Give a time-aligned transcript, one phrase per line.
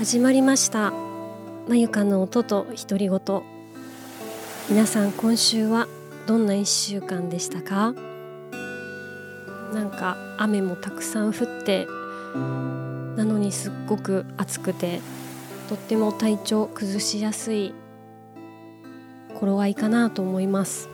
[0.00, 0.94] 始まりました。
[1.68, 3.20] まゆかの音と独り言。
[4.70, 5.88] 皆さん今週は
[6.26, 7.92] どんな1週間でしたか？
[9.74, 11.86] なんか雨もたくさん降って
[13.14, 15.02] なのにすっごく暑くて
[15.68, 17.74] とっても体調崩しやすい
[19.38, 20.88] 頃合いかなと思います。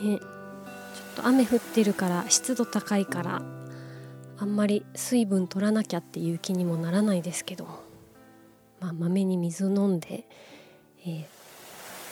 [0.00, 0.20] ちょっ
[1.16, 3.42] と雨降ってるから湿度高いから
[4.38, 7.88] あんまり水分取らなきゃっていう気にもならないですけども。
[8.80, 10.24] まあまめに水飲んで、
[11.04, 11.24] えー、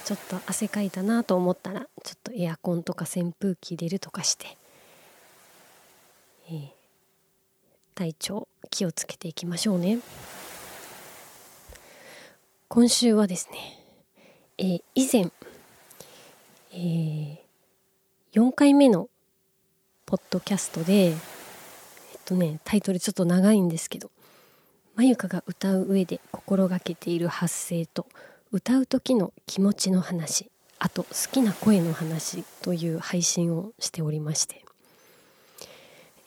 [0.04, 4.46] ちょっと汗かいたなと思ったらちょっとエアコンとか扇風機入れるとかして、
[6.48, 6.68] えー、
[7.94, 9.98] 体調気をつけていきましょうね。
[12.68, 13.58] 今週はですね、
[14.58, 15.30] えー、以前、
[16.72, 17.38] えー、
[18.32, 19.08] 4回目の
[20.04, 21.14] ポッドキャストで
[22.27, 24.10] とねタイトルちょっと長いんですけど
[24.95, 28.07] まゆかが歌う上で心がけている発声と
[28.52, 34.66] 歌う時の気持ちの話あと好きな声の話という配信をしておりまして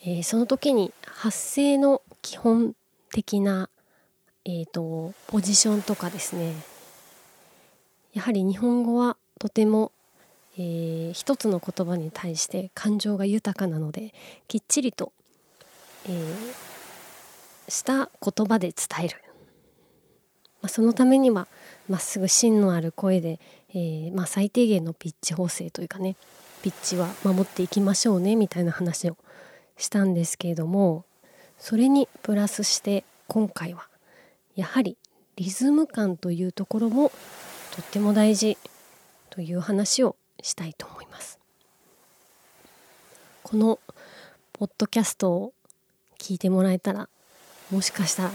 [0.02, 2.74] えー、その時に発声の基本
[3.12, 3.68] 的な、
[4.46, 6.54] えーと、ポジションとかですね
[8.14, 9.92] やはり日本語はとても、
[10.56, 14.14] えー、一つの言葉に対して感情が豊かなので
[14.48, 15.12] きっちりと、
[16.06, 19.22] えー、した言葉で伝える、
[20.62, 21.46] まあ、そのためには
[21.88, 23.38] まっすぐ芯のある声で、
[23.70, 26.16] えーまあ、最低限のピッチ補正というかね
[26.62, 29.16] ピッチは守っていきましょうねみたいな話を
[29.76, 31.04] したんですけれども
[31.58, 33.86] それにプラスして今回は
[34.56, 34.96] やはり
[35.36, 37.10] リズム感というところも
[37.74, 38.58] とっても大事
[39.30, 41.38] という話をしたいと思います。
[43.42, 43.78] この
[44.52, 45.52] ポッドキャストを
[46.20, 47.08] 聞いてもらえたら
[47.72, 48.30] もしかしたら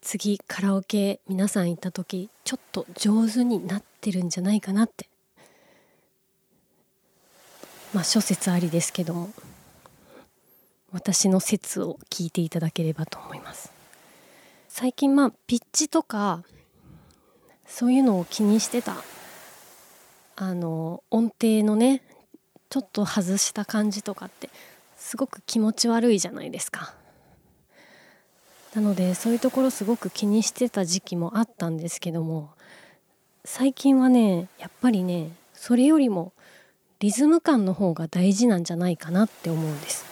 [0.00, 5.06] 次カラオケ皆さん行った時ちょっと上手になってるんじゃないかなって。
[7.92, 9.30] まあ諸説ありですけども。
[10.90, 13.70] 私の説を聞いていただければと思います。
[14.68, 16.42] 最近まあピッチとか
[17.66, 18.96] そういうのを気にしてた
[20.36, 22.02] あの音程のね
[22.70, 24.48] ちょっと外した感じとかって
[25.08, 26.92] すごく気持ち悪いじゃないですか
[28.74, 32.50] なのでそういうところすごく気にしてた時期もあったんですけども
[33.42, 36.34] 最近はねやっぱりねそれよりも
[37.00, 40.04] リズム感の方が大事なんじゃないかなって思うんです。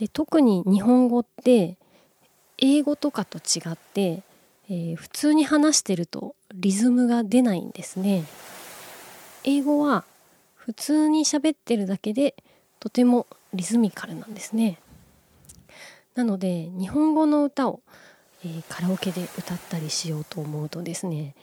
[0.00, 1.76] で特に日本語って
[2.58, 4.24] 英語とかと違って、
[4.68, 8.24] えー、普通に話してるとリズムが出ないんですね。
[9.44, 10.04] 英語は
[10.56, 12.34] 普通に喋ってるだけで
[12.80, 14.78] とてもリズミカルなんですね。
[16.14, 17.80] なので日本語の歌を、
[18.44, 21.34] えー、カラオケで歌ったりしようと思うとですね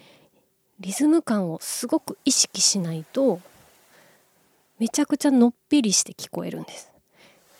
[0.79, 3.39] リズム感をすごく意識しないと
[4.77, 6.91] めちゃくちゃのっぺりして聞こえるんです。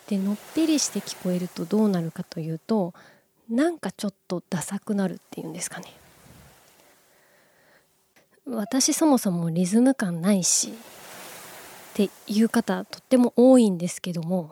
[0.07, 2.93] でのっぺりして聞こえるとどうなるかというと
[3.49, 5.93] なんかちょっとダサくなるっていうんですかね。
[8.45, 10.73] 私そもそもリズム感ないし
[12.03, 14.51] っていう方とっても多いんですけども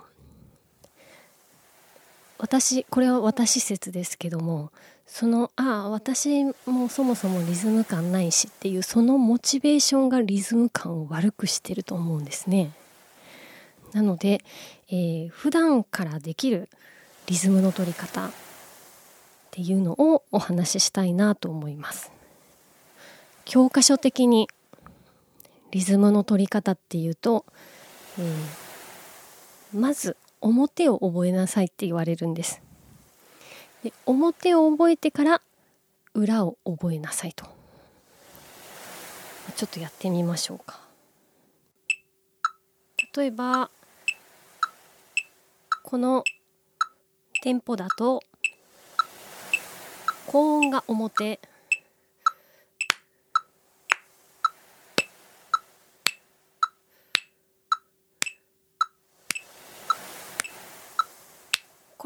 [2.39, 4.71] 私これは私説ですけども
[5.05, 12.71] そのああ私もそもそもリズム感ないしっていうそのモチベーションがリズム感を悪くしてると思うんですね。
[13.93, 14.41] なので、
[14.89, 16.67] えー、普段からできる
[17.27, 18.31] リズムの取り方っ
[19.51, 22.11] ていうのをお話ししたいなと思います。
[23.45, 24.49] 教科書的に
[25.75, 27.45] リズムの取り方っていうと、
[28.17, 32.61] えー、まず表を覚えなさいって言われるんです。
[33.83, 35.41] で表を覚えてから
[36.13, 37.45] 裏を覚えなさいと。
[39.57, 40.79] ちょっとやってみましょうか。
[43.13, 43.69] 例えば
[45.83, 46.23] この
[47.43, 48.21] テンポだと
[50.25, 51.41] 高音が表。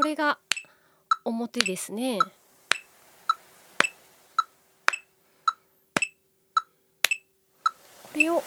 [0.09, 0.39] れが
[1.23, 2.19] 表ですね。
[2.19, 2.25] こ
[8.15, 8.43] れを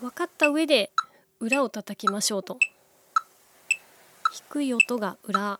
[0.00, 0.90] 分かった上で
[1.40, 2.58] 裏を叩きましょうと。
[4.30, 5.58] 低い音が裏。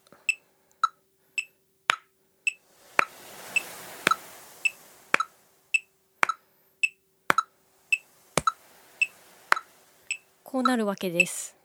[10.45, 11.64] こうなるわけです。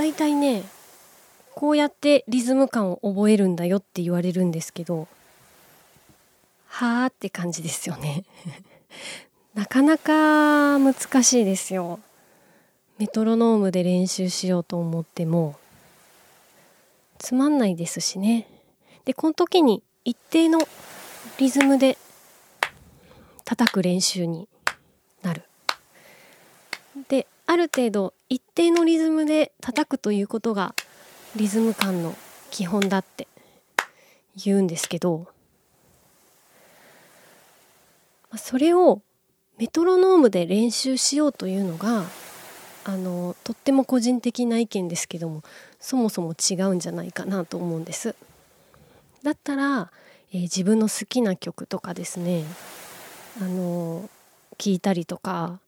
[0.00, 0.62] だいたいね
[1.54, 5.08] こうやってリズム感を覚えるんだよって言われるんですけど
[6.68, 8.24] はあって感じですよね。
[9.52, 11.98] なかなか難しいですよ。
[12.96, 15.56] メトロノームで練習しようと思っても
[17.18, 18.46] つまんないですしね。
[19.04, 20.60] でこの時に一定の
[21.36, 21.98] リズムで
[23.44, 24.48] 叩く練習に
[27.50, 30.72] ある程度一定のリズムで叩くということが
[31.34, 32.14] リズム感の
[32.52, 33.26] 基本だって
[34.36, 35.26] 言うんですけど
[38.36, 39.02] それを
[39.58, 42.04] メトロノームで練習しようというのが
[42.84, 45.42] あのとっても個人的な意見ですけども
[45.80, 48.14] そもそも違うんじゃないかなと思うんです。
[49.24, 49.90] だったら、
[50.32, 52.44] えー、自分の好きな曲とかですね
[53.42, 54.08] あの
[54.56, 55.58] 聞いたりとか、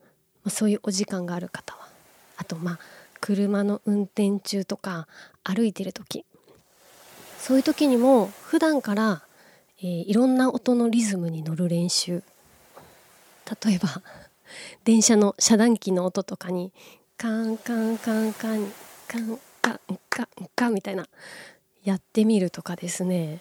[0.44, 1.88] まあ、そういうお時間がある方は。
[2.36, 2.78] あとまあ
[3.20, 5.06] 車の運転中とか
[5.44, 6.24] 歩いてる時。
[7.38, 9.22] そういう時にも普段から、
[9.80, 12.22] えー、いろんな音のリズムに乗る練習。
[13.64, 14.02] 例えば
[14.84, 16.72] 電車の遮断機の音とかに
[17.16, 18.72] カンカンカンカン
[19.08, 21.06] カンカンカンカンみたいな
[21.84, 23.40] やってみるとかですね。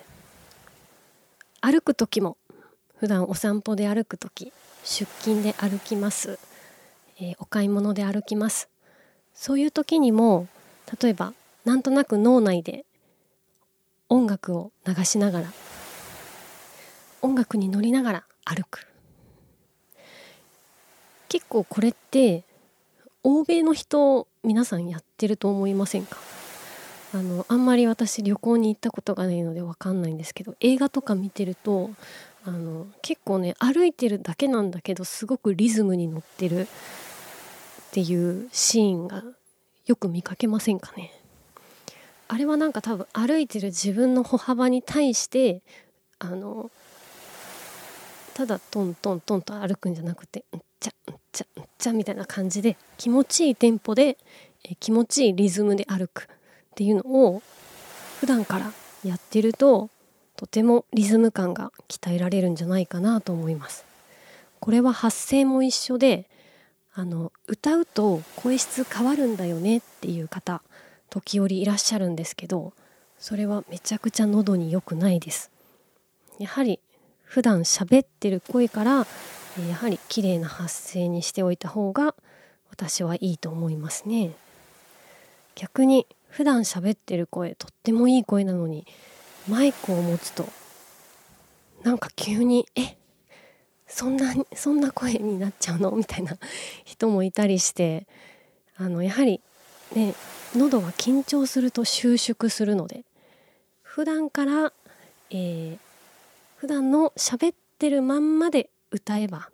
[1.61, 2.37] 歩く時も
[2.97, 4.51] 普段お散歩で歩く時
[4.83, 6.39] 出勤で歩きます、
[7.23, 8.67] えー、お買い物で歩きます。
[9.35, 10.47] そういう時にも
[10.99, 11.33] 例えば
[11.63, 12.83] なんとなく脳内で
[14.09, 15.53] 音楽を流しながら
[17.21, 18.87] 音楽に乗りながら歩く。
[21.29, 22.43] 結構これって
[23.23, 26.17] 欧米の人皆さんやってると思いませんか？
[27.13, 31.91] あのあんまり私旅行に行ったことがないので分かんないんですけど映画とか見てると
[32.45, 36.67] あの結構ね歩いてるだけなんだけどすごくリズムに乗ってる
[37.91, 39.21] っていうシーンが
[39.85, 41.11] よく見かけませんかね？
[42.29, 45.61] あれはなんか多分歩いてる自分の歩幅に対して
[46.17, 46.71] あの
[48.33, 54.17] ただトントントンと歩くんじゃなくて「んっちゃんっちゃんっちゃ」みたいな感じで気持ちいいテンポで
[54.63, 57.41] え気持ちいいリズムで歩くっていうのを
[58.21, 58.71] 普段から
[59.03, 59.89] やってると
[60.37, 63.83] とてもリズム感が鍛えられるんじゃないかなと思います。
[64.61, 66.29] これは発声も一緒で
[66.93, 70.61] あの歌うと声質変わるんだよねっていう方
[71.09, 72.73] 時折いらっしゃるんですけど
[73.17, 75.51] それはめちゃくちゃ喉に良くないです。
[76.39, 76.79] やはり
[77.23, 78.91] 普段喋ってる声から
[79.69, 82.15] やはり綺麗な発声にしておいた方が
[82.71, 84.31] 私はいいと思いますね。
[85.55, 88.87] 逆に普段喋ってる声とってもいい声なのに
[89.47, 90.47] マイクを持つと
[91.83, 92.97] なんか急に「え？
[93.91, 96.37] そんなそんな声になっちゃうの?」みたいな
[96.85, 98.07] 人もいたりして
[98.77, 99.41] あのやはり
[99.93, 100.15] ね
[100.55, 103.03] 喉は緊張すると収縮するので
[103.83, 104.73] 普段から、
[105.29, 105.77] えー、
[106.55, 109.49] 普段の喋ってるまんまで歌えば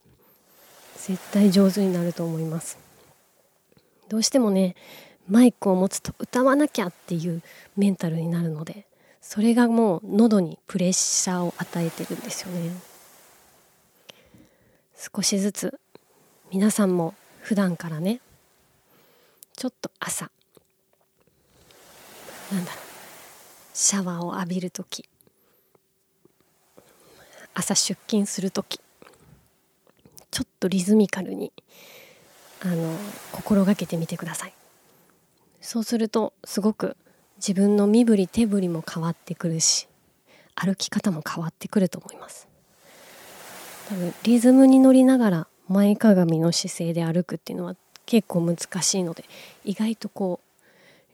[0.96, 2.78] 絶対上手になると思います
[4.10, 4.76] どうしてもね
[5.28, 7.42] マイクを持つと歌わなきゃっていう
[7.76, 8.86] メンタルになるので
[9.22, 12.72] それがもう喉にプレッシャーを与えてるんですよね
[14.98, 15.80] 少しずつ
[16.52, 18.20] 皆さんも普段からね
[19.56, 20.32] ちょっと朝
[22.52, 22.82] なんだろう
[23.74, 25.08] シャワーを浴びる時
[27.54, 28.80] 朝出勤する時
[30.32, 31.52] ちょっとリズミカルに
[32.64, 32.92] あの
[33.32, 34.54] 心がけてみてください。
[35.62, 36.96] そうするとすごく
[37.38, 39.88] 自分の身振り手振りも変わってくるし
[40.56, 42.48] 歩き方も変わってくると思います。
[43.90, 47.76] 多分リズムに乗りながら前かがみの姿勢で歩くっていうのは
[48.06, 49.24] 結構難しいので
[49.64, 50.68] 意外とこう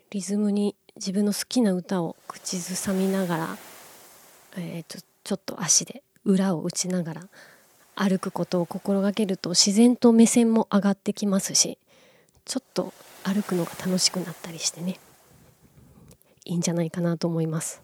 [0.10, 3.58] リズムに自分の好きな歌を口ずさみながら、
[4.58, 7.22] えー、とちょっと足で裏を打ちながら
[7.96, 11.78] 歩くことを心がけると自然と目線も上がってきますし
[12.46, 15.00] ちょっと歩くのが楽しくなったりしてね
[16.46, 17.82] いいんじゃないかなと思います。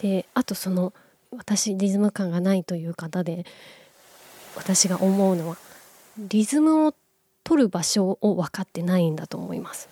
[0.00, 0.92] であとその
[1.36, 3.44] 私リズム感がないという方で
[4.56, 5.56] 私が思うのは
[6.18, 6.94] リズムを
[7.44, 9.88] 取る場所を分かってないんだと思います。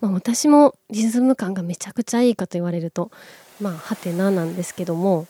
[0.00, 3.12] まあ、私もリズム感がめちゃくちゃいいかと言われると
[3.60, 5.28] まあはてななんですけども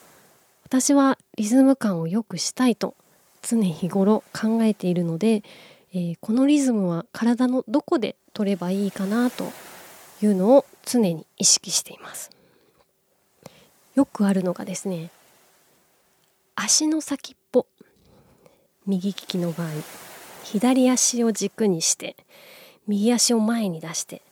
[0.65, 2.95] 私はリズム感を良くしたいと
[3.43, 5.43] 常日頃考えているので
[5.95, 9.53] えー、このリズムは体のどこで取ればいいかなと
[10.23, 12.31] いうのを常に意識しています
[13.95, 15.11] よくあるのがですね
[16.55, 17.67] 足の先っぽ。
[18.87, 19.69] 右利きの場合
[20.43, 22.17] 左足を軸にして
[22.89, 24.23] 右足を前に出して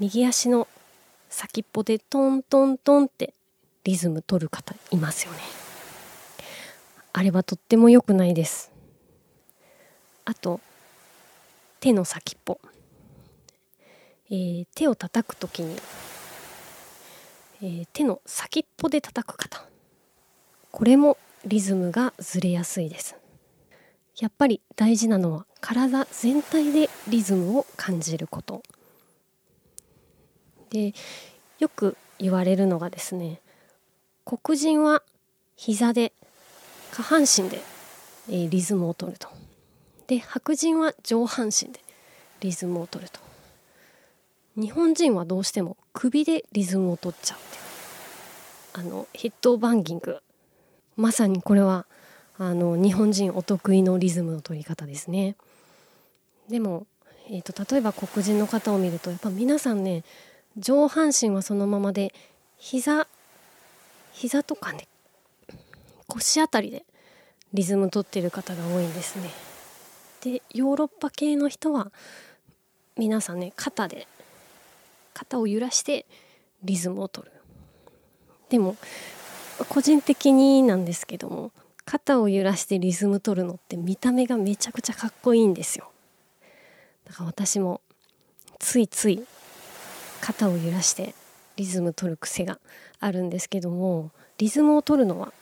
[0.00, 0.66] 右足の
[1.28, 3.34] 先っぽでトントントンって
[3.84, 5.38] リズム取る方いますよね。
[7.12, 8.70] あれはとっても良くないです。
[10.24, 10.60] あと
[11.80, 12.60] 手の先っぽ、
[14.30, 15.76] えー、手を叩く時に、
[17.64, 19.64] えー、手の先っぽで叩く方。
[20.72, 21.16] これも
[21.46, 23.14] リズムがずれやすいです。
[24.18, 28.64] やっぱり大事なのは体全体でリズムを感じること。
[30.70, 30.92] で
[31.60, 33.40] よく言われるのがですね
[34.24, 35.02] 黒人は
[35.54, 36.12] 膝で
[36.90, 37.60] 下半身で、
[38.28, 39.28] えー、リズムを取ると。
[40.08, 41.78] で白人は上半身で
[42.40, 43.20] リズムを取ると。
[44.56, 47.40] 日本人はどうしても首でリズムを取っちゃうっ
[48.74, 50.18] ていうあのヘッドバンギング。
[50.96, 51.86] まさにこれは
[52.38, 55.36] あの日本人お得意のリズムの取り方ですね。
[56.48, 56.86] でも、
[57.30, 60.04] えーと、例えば黒人の方を見るとやっぱ皆さんね
[60.58, 62.12] 上半身はそのままで
[62.58, 63.06] 膝
[64.12, 64.88] 膝とかね
[66.08, 66.84] 腰あたりで
[67.54, 69.30] リズム取ってる方が多いんですね。
[70.22, 71.90] でヨーロッパ系の人は
[72.96, 74.06] 皆さんね肩で
[75.14, 76.06] 肩を揺らして
[76.62, 77.32] リズムを取る。
[78.48, 78.76] でも
[79.68, 81.52] 個人的になんですけども
[81.84, 85.90] 肩を揺らしてリズム取るのって見た目がめちゃくちゃかっこいいんですよ。
[87.04, 87.80] だから私も
[88.58, 89.24] ついつい
[90.20, 91.14] 肩を揺らして
[91.56, 92.58] リズム取る癖が
[93.00, 95.32] あるんですけどもリズムを取るのは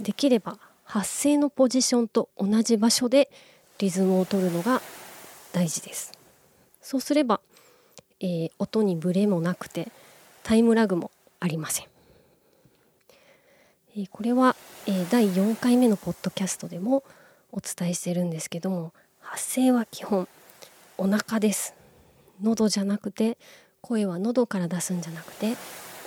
[0.00, 3.30] できれば発声のポジションと同じ場所で
[3.78, 4.80] リズムを取るのが
[5.52, 6.12] 大事です。
[6.80, 7.40] そうすれば、
[8.24, 9.88] えー、音にブレもなくて
[10.44, 11.86] タイムラグもありません。
[13.96, 17.04] えこれは、え第4回目のポッドキャストでも
[17.52, 20.26] お伝えしてるんですけども発声は基本
[20.96, 21.74] お腹です。
[22.42, 23.36] 喉じゃなくて
[23.82, 25.52] 声は喉から出すんじゃなくて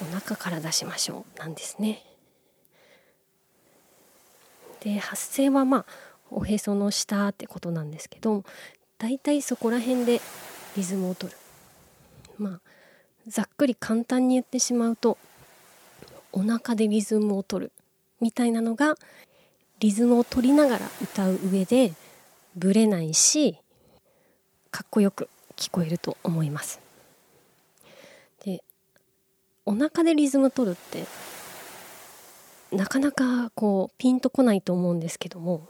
[0.01, 2.03] お腹から出しましょうなんですね。
[4.79, 5.85] で発声はまあ
[6.31, 8.43] おへその下ってことなんですけど
[8.97, 10.19] だいたいそこら辺で
[10.75, 11.37] リズムを取る。
[12.37, 12.61] まあ
[13.27, 15.17] ざっくり簡単に言ってしまうと
[16.31, 17.71] お腹でリズムを取る
[18.21, 18.95] みたいなのが
[19.79, 21.93] リズムを取りながら歌う上で
[22.55, 23.57] ブレないし
[24.71, 26.79] かっこよく聞こえると思います。
[28.45, 28.63] で
[29.65, 31.05] お腹でリズム取るって
[32.71, 35.67] なかなかこうピンとこないと思うんですけども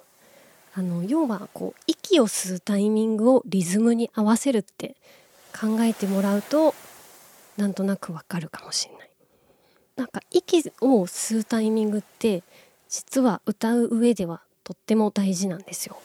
[0.73, 4.95] あの要はこう息を吸うタイミングをリズムに合わせるって
[5.59, 6.75] 考えてもらうと
[7.57, 9.07] なんとなくわかるかもしれない。
[9.97, 12.43] なんか息を吸うタイミングって
[12.87, 15.97] 実は歌う上ではとっても大事なんですよ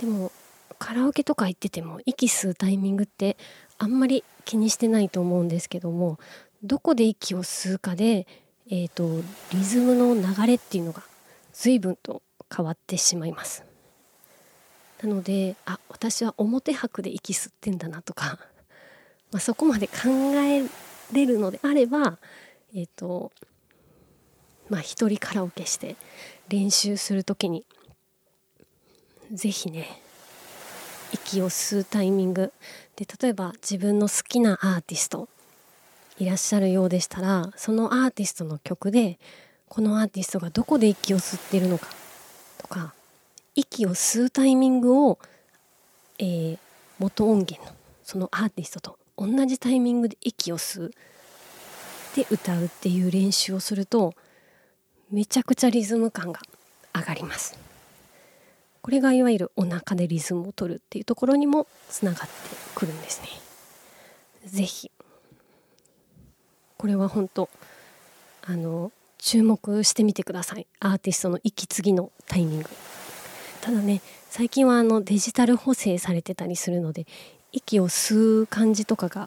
[0.00, 0.32] でも
[0.78, 3.36] カラオケとか行ってても息吸うタイミングって
[3.78, 6.18] あんまり気にしてないと思うんですけども
[6.64, 8.26] どこで息を吸うかで、
[8.68, 11.02] えーと、リズムの流れっていうのが
[11.52, 12.22] 随分と
[12.54, 13.64] 変わってしまいます
[15.02, 18.38] なのであ私は表拍で息吸ってんだなとか、
[19.32, 19.94] まあ、そこまで考
[20.36, 20.62] え
[21.12, 22.18] れるのであれば
[22.74, 23.32] えっ、ー、と
[24.68, 25.96] まあ一人カラオケして
[26.48, 27.66] 練習する時に
[29.32, 30.00] 是非ね
[31.12, 32.52] 息を吸うタイミング。
[32.96, 35.28] で例えば自分の好きなアーティスト
[36.18, 39.18] いらっしゃるようでしたらそのアーティストの曲で
[39.68, 41.88] このアーティストがどこで息を吸ってるのか
[42.58, 42.94] とか
[43.54, 45.18] 息を吸うタイミングを、
[46.18, 46.58] えー、
[46.98, 50.90] 元音源のそのアーティストと同じタイミングで息を吸う
[52.16, 54.14] で歌うっていう練習をすると
[55.10, 56.40] めちゃくちゃリズム感が
[56.94, 57.58] 上がります。
[58.80, 62.28] これがいわゆるお腹でリズムを取るっていうところにもつながって
[62.74, 63.28] くるんですね。
[64.46, 64.90] 是非
[66.78, 67.48] これは本当
[68.42, 70.66] あの注目してみてください。
[70.80, 72.68] アーティストの息継ぎのタイミング。
[73.62, 77.06] ただね最近はあのデジタル補正されてたりするので
[77.52, 79.26] 息を吸う感じとかが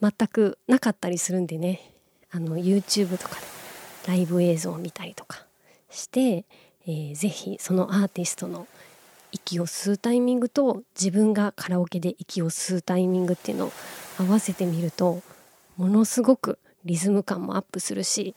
[0.00, 1.92] 全くなかったりするんでね
[2.30, 3.42] あの YouTube とかで
[4.08, 5.44] ライブ映像を見たりとか
[5.90, 6.46] して、
[6.86, 8.66] えー、ぜひそのアーティストの
[9.32, 13.72] 息を吸うタイミングと自分がカラオケで息を吸うタイミングっていうのを
[14.18, 15.20] 合わせてみると
[15.76, 18.34] ものすごくリズム感もアップするし、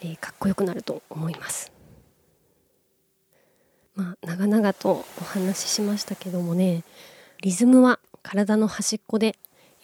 [0.00, 1.75] えー、かっこよくなると思います。
[3.96, 6.84] まあ長々とお話ししましたけどもね
[7.42, 9.36] リズムは体の端っこで、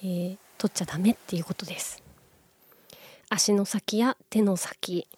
[0.02, 2.02] えー、取っちゃダメっていうことです。
[3.28, 5.08] 足の先や手の先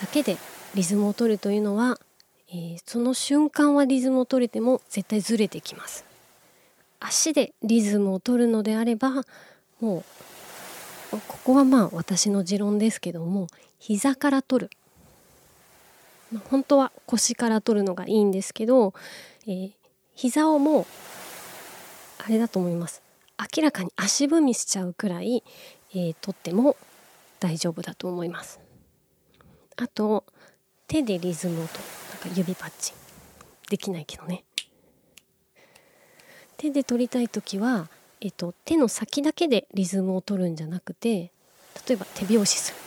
[0.00, 0.38] だけで
[0.74, 1.98] リズムを取るというのは、
[2.48, 6.04] えー、その瞬間はリズムを取れても絶対ずれてきます。
[7.00, 9.22] 足でリズムを取るのであれば
[9.80, 14.70] もうここはまあ私の持論ですけども膝から取る、
[16.32, 18.94] まあ、本当は腰から取るのがいいんですけど、
[19.46, 19.72] えー、
[20.14, 20.86] 膝をもう
[22.24, 23.02] あれだと思います。
[23.56, 25.44] 明らかに足踏みしちゃうくらい、
[25.92, 26.76] えー、取っても
[27.38, 28.60] 大丈夫だと思います。
[29.76, 30.24] あと
[30.88, 31.78] 手でリズムをと
[32.10, 32.94] なんか指パッチ
[33.68, 34.44] できないけどね。
[36.56, 37.88] 手で取りたい時は、
[38.20, 41.30] えっと、手の先だけでリズムを取るんじゃなくて
[41.86, 42.85] 例えば手拍子する。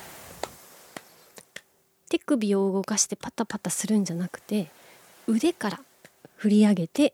[2.09, 4.67] 手首を動かしてパタパタするんじゃなくて
[5.27, 5.79] 腕から
[6.35, 7.13] 振り上げて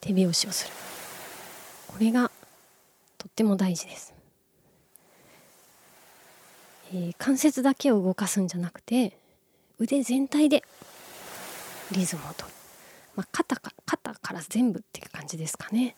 [0.00, 0.72] 手拍子をする。
[1.94, 2.30] これが
[3.18, 4.12] とっても大事です、
[6.92, 9.16] えー、関節だけを動かすんじゃなくて
[9.78, 10.64] 腕全体で
[11.92, 12.56] リズムを取る、
[13.14, 15.94] まあ、肩か肩から全部っていう感じですかね、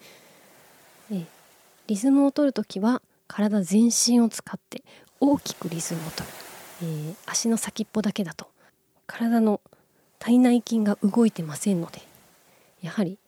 [1.11, 1.27] えー、
[1.87, 4.85] リズムを取る時は体全身を使って
[5.19, 6.35] 大きくリズムを取る、
[6.83, 8.47] えー、足の先っぽだけだと
[9.07, 9.61] 体の
[10.19, 12.03] 体内筋が動いてませんので
[12.83, 13.19] やはり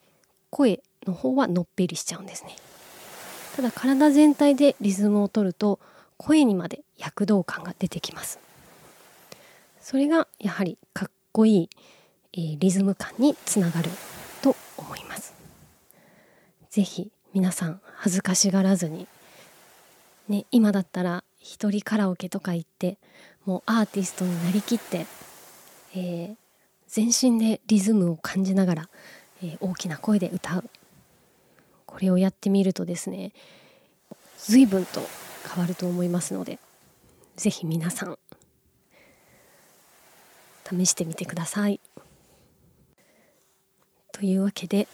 [0.50, 2.56] 声の方はのっぺりしちゃうんですね。
[3.56, 5.80] ただ体全体でリズムを取ると
[6.16, 8.38] 声にまで躍動感が出てきます。
[9.80, 11.70] それがやはりかっこいい、
[12.34, 13.90] えー、リズム感につながる
[14.42, 15.34] と思います。
[16.70, 19.06] 是非皆さん恥ずかしがらずに
[20.28, 22.98] ね今だったら一人カラオケとか行って
[23.48, 25.06] もうアーティストになりきって、
[25.96, 26.36] えー、
[26.86, 28.88] 全身でリズムを感じながら、
[29.42, 30.64] えー、大きな声で歌う
[31.86, 33.32] これをやってみるとですね
[34.36, 35.00] 随分と
[35.50, 36.58] 変わると思いますので
[37.36, 38.18] 是非皆さん
[40.68, 41.80] 試してみてください。
[44.12, 44.88] というわけで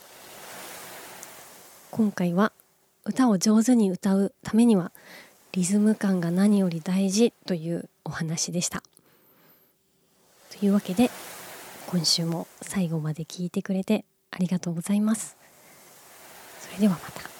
[1.90, 2.52] 今回は
[3.04, 4.92] 歌を上手に歌うためには
[5.54, 8.82] リズム感が何より大事というお話でした。
[10.50, 11.12] というわけで
[11.86, 15.36] 今週も最後まで聞いてくれてありがとうございます。
[16.58, 17.33] それではまた。